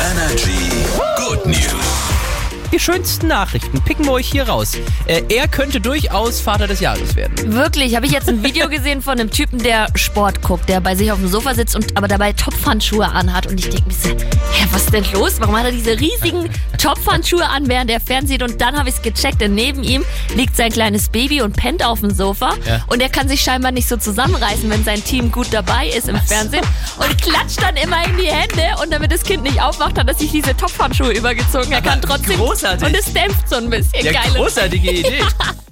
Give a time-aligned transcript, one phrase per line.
[0.00, 0.70] Energy
[1.16, 2.10] Good News.
[2.72, 4.72] Die schönsten Nachrichten picken wir euch hier raus.
[5.04, 7.52] Äh, er könnte durchaus Vater des Jahres werden.
[7.52, 10.94] Wirklich, habe ich jetzt ein Video gesehen von einem Typen, der Sport guckt, der bei
[10.94, 13.46] sich auf dem Sofa sitzt und aber dabei Topfhandschuhe anhat.
[13.46, 14.08] Und ich denke mir so,
[14.90, 15.34] denn los?
[15.38, 18.42] Warum hat er diese riesigen Topfhandschuhe an, während er fernsieht?
[18.42, 20.04] Und dann habe ich es gecheckt, denn neben ihm
[20.34, 22.54] liegt sein kleines Baby und pennt auf dem Sofa.
[22.66, 22.84] Ja.
[22.88, 26.20] Und er kann sich scheinbar nicht so zusammenreißen, wenn sein Team gut dabei ist im
[26.20, 26.64] Fernsehen.
[26.98, 28.80] Und klatscht dann immer in die Hände.
[28.82, 31.72] Und damit das Kind nicht aufwacht, hat er sich diese Topfhandschuhe übergezogen.
[31.72, 32.36] Er Aber kann trotzdem.
[32.36, 32.86] großartig.
[32.86, 34.04] Und es dämpft so ein bisschen.
[34.04, 34.30] Ja, Geil.
[34.34, 35.20] großartige Idee.